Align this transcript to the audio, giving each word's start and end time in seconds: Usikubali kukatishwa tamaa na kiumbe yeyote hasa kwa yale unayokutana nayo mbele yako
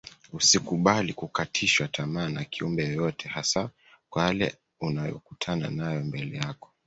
Usikubali 0.33 1.13
kukatishwa 1.13 1.87
tamaa 1.87 2.29
na 2.29 2.43
kiumbe 2.45 2.83
yeyote 2.83 3.29
hasa 3.29 3.69
kwa 4.09 4.23
yale 4.25 4.55
unayokutana 4.79 5.69
nayo 5.69 6.03
mbele 6.03 6.37
yako 6.37 6.71